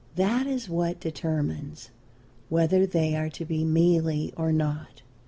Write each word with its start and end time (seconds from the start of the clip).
That 0.15 0.47
is 0.47 0.67
what 0.67 0.99
determines 0.99 1.91
whether 2.49 2.87
they 2.87 3.15
are 3.15 3.29
to 3.29 3.45
be 3.45 3.63
mealy 3.63 4.33
or 4.35 4.51
not. 4.51 5.03